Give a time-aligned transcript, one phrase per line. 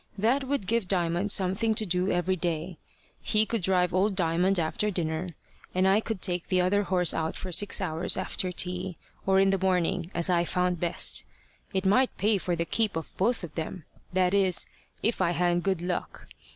[0.17, 2.79] That would give Diamond something to do every day.
[3.21, 5.35] He could drive old Diamond after dinner,
[5.75, 9.51] and I could take the other horse out for six hours after tea, or in
[9.51, 11.23] the morning, as I found best.
[11.71, 14.65] It might pay for the keep of both of them, that is,
[15.03, 16.27] if I had good luck.